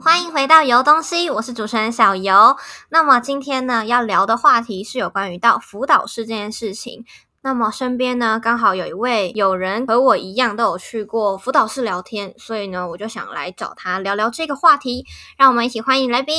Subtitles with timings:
[0.00, 2.56] 欢迎回到游东西，我是主持人小游。
[2.90, 7.04] 那么今天呢，要聊的话题是有关于到辅导室这件事情。
[7.46, 15.06] 那么身边呢，刚好有一位友人和我一样都有去过辅导室聊天，所以呢，我就想来找他聊聊这个话题。
[15.38, 16.34] 让我们一起欢迎来宾。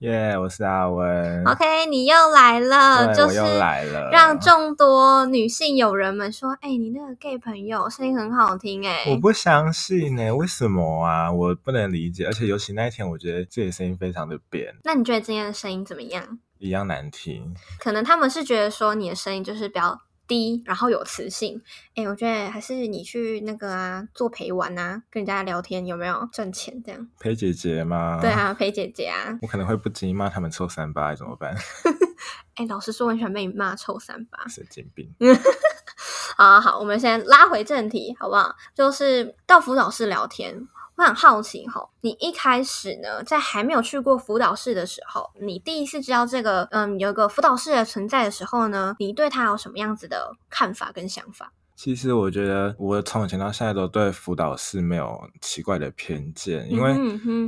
[0.00, 1.44] 耶我是阿文。
[1.46, 3.36] OK，你又来了，就是
[4.10, 11.30] 让众多女性友人们说：“哎、你那个 gay 朋友声音很好听、哎，我不相信呢、为什么啊？
[11.30, 16.40] 我不能理解，而且尤其那一天，我觉得自己的声音非常的扁，那你觉得今天的声音怎么样？
[16.58, 17.54] 一样难听。
[17.78, 19.96] 可能他们是觉得说你的声音就是比较
[20.30, 21.60] 低，然后有磁性。
[21.96, 27.08] 哎，我觉得还是你去那个啊做陪玩啊，跟人家聊天有没有赚钱这样？
[27.18, 28.20] 陪姐姐吗？
[28.22, 29.36] 对，啊，陪姐姐啊。
[29.42, 31.52] 我可能会不经意骂他们臭三八，怎么办？
[32.54, 34.46] 哎，老实说，我很喜欢被你骂臭三八。
[34.46, 35.12] 神经病。
[36.36, 38.54] 好好好，我们先拉回正题，好不好？
[38.72, 40.68] 就是到辅导室聊天，
[41.00, 51.54] 我很好奇哈，你一开始呢，在还没有去过辅导室的时候，你第一次知道这个嗯有个辅导室的存在的时候呢，你对他有什么样子的看法跟想法？
[51.82, 56.94] 其实我觉得我从以前到现在都对辅导室没有奇怪的偏见，因为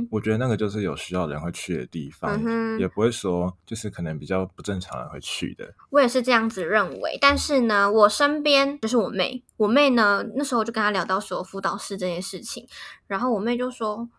[0.09, 5.71] 我觉得那个就是有需要的人会去的地方，嗯也不会说就是可能比较不正常的人会去的。
[5.91, 12.67] 我也是这样子认为，但是呢，我身边就是我妹，我妹呢那时候我就跟她聊到说辅导室这件事情，
[13.05, 14.09] 然后我妹就说，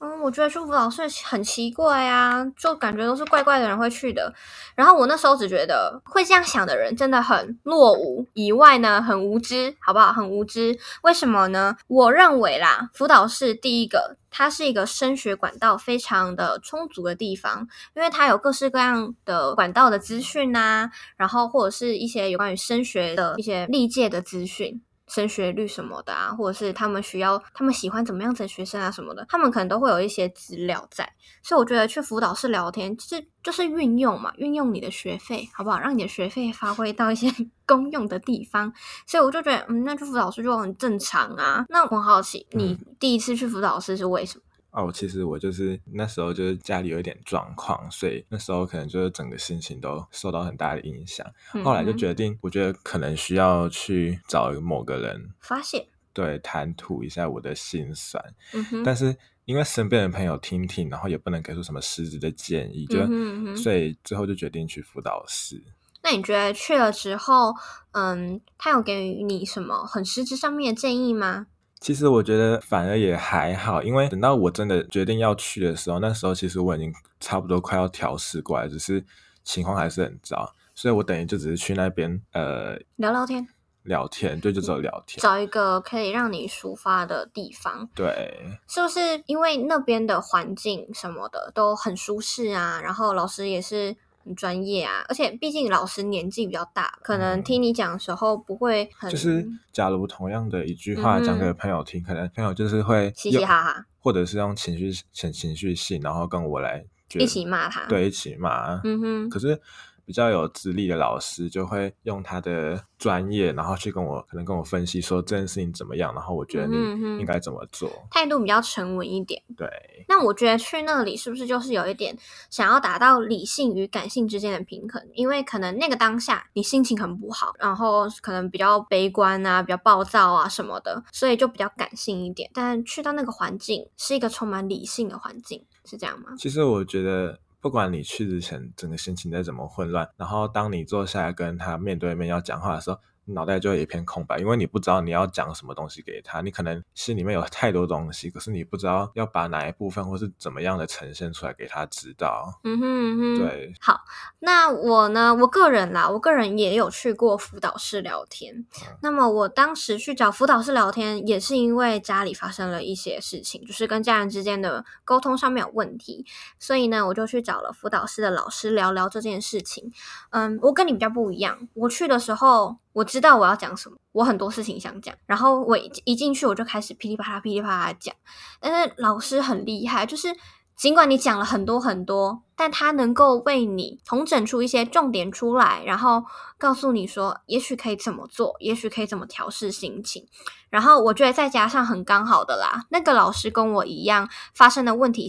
[0.00, 4.34] 嗯，我觉得去辅导室很奇怪啊，就感觉都是怪怪的人会去的。
[4.74, 10.12] 然后我那时候只觉得会这样想的人真的很落伍，以外呢很无知，好不好？
[10.12, 10.78] 很无知。
[11.02, 11.76] 为什么呢？
[11.86, 24.82] 我认为啦，辅导室第一个，它是一个升学管道非常的充足的地方，因为它有各式各样的管道的资讯啊，然后或者是一些有关于升学的一些历届的资讯。
[25.08, 31.08] 升学率什么的啊，或者是他们需要他们喜欢怎么样子的学生啊什么的，他们可能都会有一些资料在，
[31.42, 35.78] 所以我觉得去辅导室聊天，就是就是运用嘛，运用你的学费，好不好？
[35.78, 37.30] 让你的学费发挥到一些
[37.66, 38.72] 公用的地方，
[39.06, 41.64] 所以我就觉得，嗯，那去辅导室就很正常啊。
[41.68, 44.43] 那我很好奇，你第一次去辅导室是为什么？
[44.74, 51.24] 哦，其实我就是那时候就是家里有一点状况，所以那时候可能就是整个心情都受到很大的影响。
[51.62, 65.62] 后来就嗯决定，我觉得可能需要去找某个人发泄，对谈吐一下我的心酸，嗯哼，但是因为身边的朋友听听，然后也不能给出什么实质的建议，就、嗯嗯所以最后就决定去辅导室。
[66.02, 67.54] 那你觉得去了之后，
[67.92, 71.46] 嗯，他有给予你什么很实质上面的建议吗？
[71.80, 79.04] 其实我觉得反而也还好，因为等到我真的决定要去的时候，那时候其实我已经差不多快要调试过来，只是
[79.42, 83.46] 情况还是很糟，所以我等于就只是去那边呃聊聊天，
[83.82, 85.20] 聊天，对，就只有聊天。
[85.20, 89.22] 找一个可以让你抒发的地方，对，是不是？
[89.26, 106.84] 因为那边的环境什么的都很舒适啊，然后老师也是很专业啊，而且毕竟老师年纪比较大，可能听你讲的时候不会很嗯就是假如同样的一句话讲给朋友听，可能朋友就是会嘻嘻哈哈，或者是用情绪情情绪性，然后跟我来
[107.18, 108.80] 一起骂他。，对，一起骂。
[108.84, 109.60] 嗯哼，可是
[110.04, 116.76] 比较有资历的老师就会用他的专业，然后去跟我可能跟我分析说这件事情怎么样，然后我觉得你
[117.18, 117.90] 应该怎么做。
[118.10, 119.42] 态度比较沉稳一点。
[119.56, 119.68] 对，
[120.08, 122.16] 那我觉得去那里是不是就是有一点
[122.50, 125.02] 想要达到理性与感性之间的平衡？
[125.14, 132.50] 因为可能那个当下你心情很不好，然后可能比较悲观啊、比较暴躁啊什么的，所以就比较感性一点。
[132.52, 136.34] 但去到那个环境是一个充满理性的环境，是这样吗？
[136.38, 137.38] 其实我觉得。
[137.64, 152.60] 不管你去之前整个心情再怎么混乱，然后当你坐下来跟他面对面要讲话的时候，脑袋就会一片空白，因为你不知道你要讲什么东西给他，你可能心里面有太多东西，可是你不知道要把哪一部分或是怎么样的呈现出来给他知道。
[152.64, 153.38] 嗯哼嗯哼，。
[153.38, 154.00] 对，好，
[154.40, 155.34] 那我呢？
[155.34, 158.66] 我个人啦，我个人也有去过辅导室聊天。
[159.02, 166.24] 那么我当时去找辅导室聊天，也是因为家里发生了一些事情，就是跟家人之间的沟通上面有问题，
[166.58, 169.92] 所以呢，我就去找了辅导室的老师聊聊这件事情。
[170.30, 178.14] 嗯，我跟你比较不一样，我去的时候我知道我要讲什么，我很多事情想讲，然后我一进去我就开始噼里啪啦噼里啪啦讲，
[178.60, 180.28] 但是老师很厉害，就是
[180.76, 186.24] 尽管你讲了很多很多，但他能够为你统整出一些重点出来，然后
[186.58, 190.26] 告诉你说，也许可以怎么做，也许可以怎么调试心情。
[190.70, 195.28] 然后我觉得再加上很刚好的啦，那个老师跟我一样发生的问题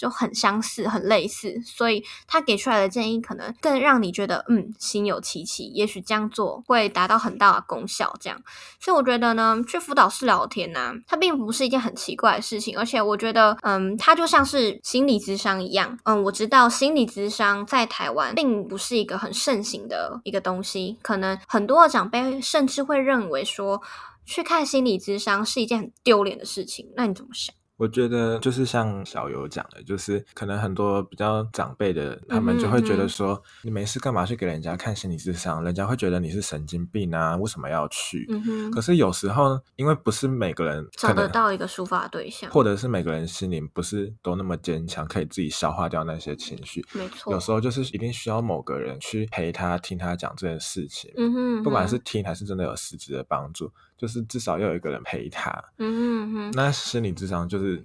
[0.00, 8.14] 就很相似、很类似，所以他给出来的建议可能更让你觉得嗯心有戚戚，也许这样做会达到很大的功效。
[8.18, 8.40] 这样，
[8.80, 15.98] 所以我觉得呢，去辅导室聊天呢，它并不是一件很奇怪的事情，而且我觉得嗯，它就像是心理智商一样。
[16.04, 23.82] 嗯，我知道心理咨商在台湾并不是一个很盛行的一个东西，可能很多的长辈甚至会认为说。
[24.28, 27.54] 去看心理咨商是一件很丢脸的事情，那你怎么想？
[27.76, 35.62] 我觉得就是像小游讲的，就是可能很多比较长辈的，他们就会觉得说，你没事干嘛去给人家看心理智商？
[35.62, 38.26] 人家会觉得你是神经病啊，为什么要去？
[38.72, 46.84] 可是有时候，因为不是每个人找得到一个抒发对象，或者是每个人心灵不是都那么坚强，可以自己消化掉那些情绪。
[46.92, 47.32] 没错。
[47.32, 51.12] 有时候就是一定需要某个人去陪他，听他讲这件事情。
[51.16, 51.62] 嗯哼。
[51.62, 53.70] 不管是听还是真的有实质的帮助。
[53.96, 57.82] 就是至少要有一个人陪他，嗯哼，那心理智商就是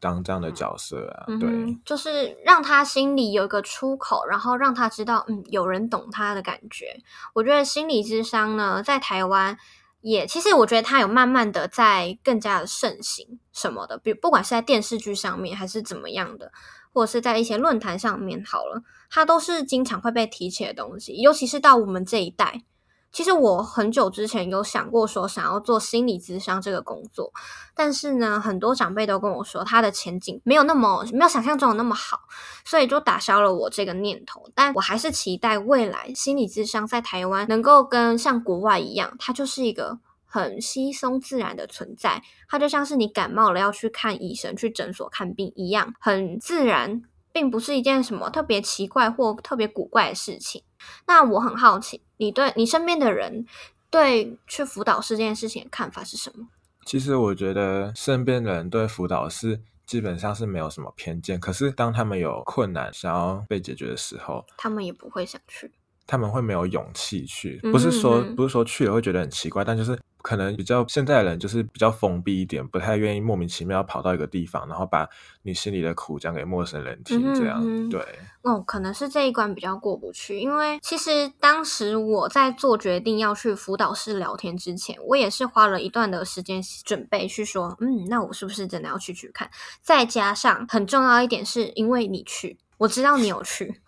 [0.00, 7.00] 当这样的角色啊，对，就是让他心里有一个出口，然后让他知道，嗯，有人懂他的感觉。
[7.34, 9.56] 我觉得心理智商呢，在台湾
[10.00, 16.50] 也，其实我觉得他有慢慢的在更加的盛行什么的，比不管是在电视剧上面还是怎么样的，
[16.92, 22.64] 或者是在一些论坛上面，好了，它都是经常会被提起的东西，尤其是到我们这一代。
[23.12, 27.30] 其实我很久之前有想过说想要做心理咨商这个工作，
[27.74, 32.20] 但是呢，很多长辈都跟我说他的前景没有那么没有想象中的那么好，
[32.64, 34.50] 所以就打消了我这个念头。
[34.54, 50.62] 但我还是期待未来心理咨商在台湾能够跟像国外一样，它就是一个很稀松自然的存在，它就像是你感冒了要去看医生、去诊所看病一样，很自然，并不是一件什么特别奇怪或特别古怪的事情。
[51.06, 53.46] 那我很好奇，你对你身边的人
[53.90, 56.46] 对去辅导室这件事情的看法是什么？
[56.84, 65.70] 其实我觉得身边人对辅导室基本上是没有什么偏见，可是当他们有困难想要被解决的时候，他们也不会想去，
[66.06, 67.60] 他们会没有勇气去。
[67.72, 69.98] 不是说不是说去了会觉得很奇怪，但就是。
[70.22, 75.08] 可能比较现在的人就是比较封闭一点，不太愿意莫名其妙跑到一个地方，然后把
[75.42, 78.00] 你心里的苦讲给陌生人听，这样对。
[78.42, 89.48] 哦，可能是这一关比较过不去，因为其实当时我在做决定要去辅导室聊天之前，我也是花了一段的时间准备，去说，嗯，那我是不是真的要去去看？
[89.80, 93.80] 再加上很重要一点，是因为你去，我知道你有去。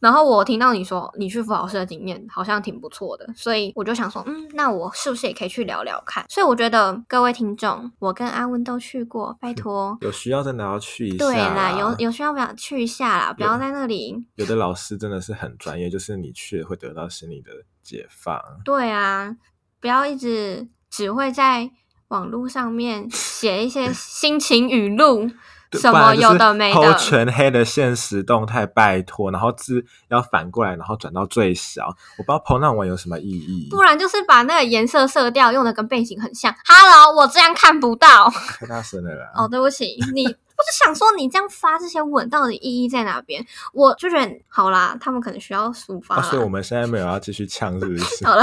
[0.00, 6.24] 然后我听到你说你去辅导室的经验好像挺不错的，所以我就想说，嗯，那我是不是也可以去聊聊看？
[6.28, 11.24] 所以我觉得各位听众，我跟阿温都去过，拜托， 有需要真的要去一下。
[11.24, 13.32] 对啦，有有需要不要去一下啦？
[13.32, 14.16] 不要在那里。
[14.36, 17.50] 有的老师真的是很专业，就是你去会得到心理的
[17.82, 18.40] 解放。
[18.64, 19.36] 对啊，
[19.80, 21.70] 不要一直只会在
[22.08, 25.28] 网络上面写一些心情语录。
[25.72, 31.86] 什么有的没的，全黑的现实动态，拜托，然后字要反过来，然后转到最小，
[32.18, 33.68] 我不知道 PO 那文有什么意义。
[33.70, 36.54] 不然就是把那个颜色色调用的跟背景很像。
[36.64, 38.30] Hello，我这样看不到。
[38.58, 39.30] 太大声了啦！
[39.34, 40.34] 哦，对不起，你。
[40.68, 43.42] 我就想说，你这样发这些文到底意义在哪边？
[43.72, 46.20] 我就觉得好啦，他们可能需要抒发。
[46.20, 48.24] 所以我们现在没有要继续呛，是不是？
[48.26, 48.42] 好了，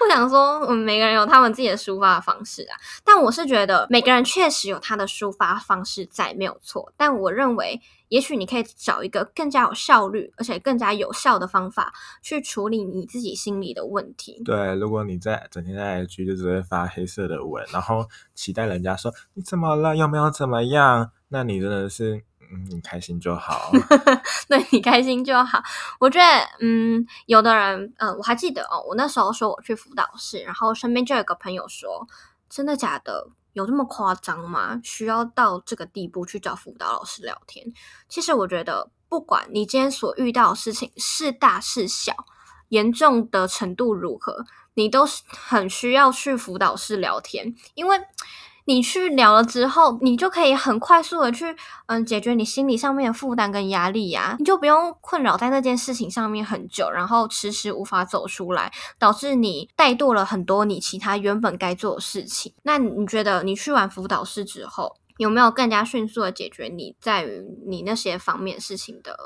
[0.00, 2.76] 我想说，嗯，每个人有他们自己的抒发的方式啊。
[3.04, 6.92] 但我是觉得每个人确实有他的抒发方式在，没有错。
[6.96, 7.80] 但我认为。
[8.08, 11.92] 也许你可以找一个更加有效率，而且更加有效的方法
[12.22, 14.40] 去处理你自己心里的问题。
[14.44, 22.22] 对，如果你在整天在 IG 就只会发黑色的文，然后期待人家说你怎么了，有没有怎么样，那你真的是
[22.52, 23.72] 嗯，你开心就好。
[24.48, 25.60] 对你开心就好。
[25.98, 26.24] 我觉得，
[26.60, 32.06] 嗯，有的人，嗯，我还记得哦，我那时候说我去辅导室，然后身边就有个朋友说，
[32.48, 33.28] 真的假的？
[33.56, 34.78] 有这么夸张吗？
[34.84, 37.66] 需要到这个地步去找辅导老师聊天？
[38.06, 42.14] 其实我觉得，不管你今天所遇到的事情是大是小，
[42.68, 44.44] 严重的程度如何，
[44.74, 47.98] 你都是很需要去辅导室聊天，因为。
[48.66, 51.56] 你去聊了之后，你就可以很快速的去，
[51.86, 62.52] 嗯，解决你心理上面的负担跟压力呀，你就不用困扰在那件事情上面很久，然后迟迟无法走出来，导致你怠惰了很多你其他原本该做的事情。
[62.64, 69.16] 那你觉得你去完辅导室之后，有没有更加迅速的解决你在于你那些方面事情的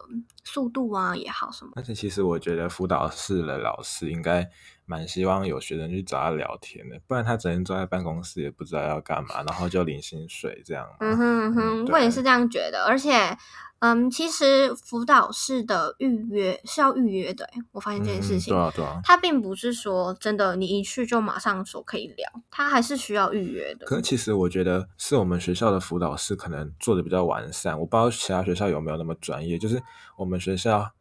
[0.45, 1.73] 速度啊也好什么？
[1.77, 4.47] 而且其实我觉得辅导室的老师应该。
[4.91, 10.85] 蛮希望有学生去找他聊天的，不然他整天坐在办公室也不知道要干嘛，然后就领薪水这样。
[10.99, 13.37] 嗯哼嗯哼，对我也是这样觉得，而且。
[13.83, 19.01] 嗯，其实辅导室的预约是要预约的欸，我发现这件事情，嗯、对啊对啊。
[19.03, 23.87] 它并不是说真的你一去就马上说可以聊，他还是需要预约的。
[23.87, 29.57] 可是其实我觉得是我们学校的辅导室可能做的比较完善，我不知道其他学校有没有那么专业。
[29.57, 29.83] 就是
[30.19, 30.93] 我们学校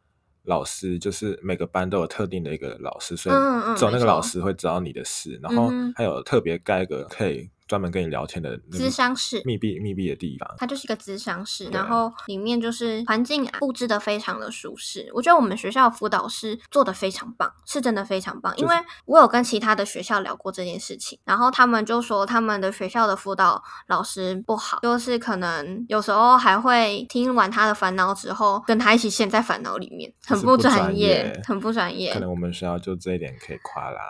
[0.44, 10.56] 老师就是每个班都有特定的一个老师，所以嗯嗯只有那个老师会知道你的事，然后还有特别盖一个可以专门跟你聊天的那个咨商室密闭密闭的地方。
[10.58, 15.08] 它就是一个咨商室，然后里面就是环境布置的非常的舒适。
[15.14, 18.52] 我觉得我们学校辅导室做的非常棒，是真的非常棒。
[18.56, 18.74] 因为
[19.04, 32.18] 我有跟其他的学校聊过这件事情，然后他们就说他们的学校的辅导老师不好，就是可能有时候还会听完他的烦恼之后，跟他一起陷在烦恼里面，很不专专业很不专业可。
[32.18, 34.00] 能我们学校就这一点可以夸啦。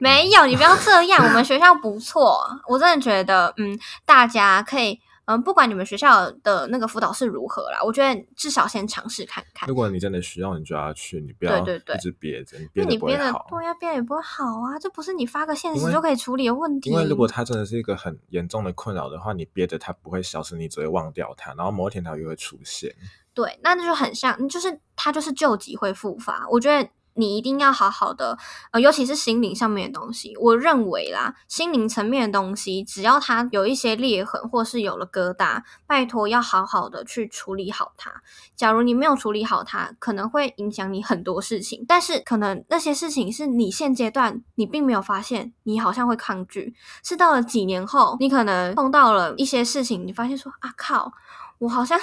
[0.00, 1.22] 没有，你不要这样。
[1.22, 9.74] 我们学校不错，我真的觉得，嗯，大家可以，嗯，不管你们学校的那个辅导是如何啦，我觉得至少先尝试看看如。
[9.74, 13.46] 果你真的需要，你就要去，你不要对对对一直憋着，你因憋着为你憋的不会好。
[13.50, 16.88] 对呀，憋的也不会好啊，这不是你发个现实就可以处理的问题。
[16.88, 22.90] 因为如果它真的是一个很严重的困扰的话，你憋着它不会消失，你只会忘掉它，然后某一天它又会出现。
[23.34, 26.46] 对，那就很像，就是它就是旧疾会复发。
[26.50, 28.38] 我觉得你一定要好好的，
[28.70, 38.22] 呃，尤其是心灵上面的东西，我认为啦，心灵层面的东西，只要它有一些裂痕或是有了疙瘩，拜托要好好的去处理好它。
[38.56, 51.12] 假如你没有处理好它，可能会影响你很多事情，但是可能那些事情是你现阶段你并没有发现，你好像会抗拒，是到了几年后，你可能碰到了一些事情，你发现说啊靠，
[51.60, 51.98] 我好像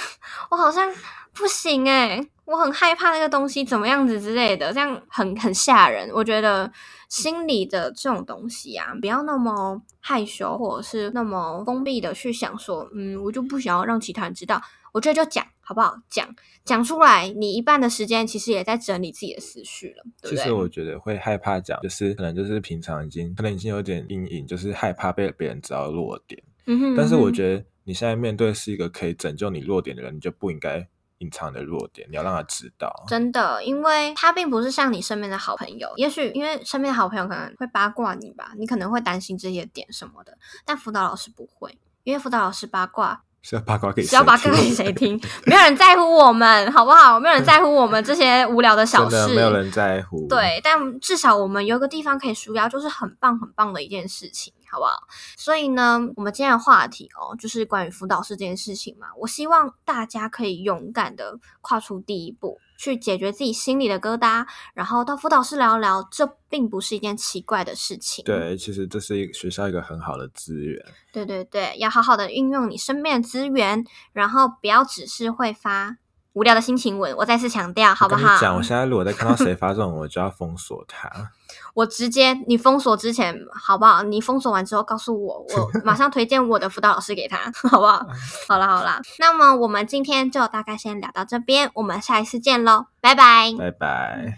[0.51, 0.87] 我好像
[1.33, 6.09] 不行诶、我很害怕那个东西怎么样子之类的，这样很很吓人。
[6.13, 6.71] 我觉得
[7.09, 14.61] 心理的这种东西啊，不要那么害羞，或者是那么封闭的去想说，嗯，我就不想要让其他人知道。
[14.93, 15.95] 我觉得就讲好不好？
[16.09, 16.27] 讲
[16.63, 20.37] 讲出来，你一半的时间其实也在整理自己的思绪了，对不对？
[20.37, 26.41] 其实我觉得会害怕讲，就是可能就是平常已经可能已经有点阴影，就是害怕被别人知道弱点。
[26.65, 27.31] 嗯哼，但是我。
[27.31, 30.85] 觉得你现在面对是一个可以拯救你弱点的人，你就不应该
[31.19, 32.93] 隐藏你的弱点，你要让他知道。
[33.07, 47.17] 真的，因为他并不是像你身边的好朋友，也许因为身边的好朋友可能会八卦你吧，你可能会担心这些点什么的，但辅导老师不会，因为辅导老师八卦 是要八卦给谁只要八卦给谁 听，没有人在乎我们，好不好？
[47.17, 55.07] 没有人在乎我们这些无聊的小事，没有人在乎。，对，但至少我们有一个地方可以舒压，就是很棒很棒的一件事情，好不好？
[55.37, 59.07] 所以呢，我们今天的话题哦，就是关于辅导室这件事情嘛。
[59.17, 68.23] 我希望大家可以勇敢的跨出第一步，去解决自己心里的疙瘩，然后到辅导室聊聊，这并不是一件奇怪的事情。
[68.25, 70.85] 对，其实这是一个学校一个很好的资源。
[71.11, 73.83] 对对对，要好好的运用你身边的资源，
[74.13, 75.97] 然后不要只是会发
[76.37, 77.15] 无聊的心情文。
[77.17, 78.37] 我再次强调，好不好？
[78.39, 81.09] 讲，我现在如果再看到谁发这种，我就要封锁他。
[81.73, 84.03] 我直接你封锁之前好不好？
[84.03, 88.05] 你封锁完之后告诉我， 我马上推荐我的辅导老师给他， 好不好？
[88.47, 93.51] 好了好了，那么我们今天就大概先聊到这边，我们下一次见喽，拜拜。
[93.57, 94.35] 拜拜。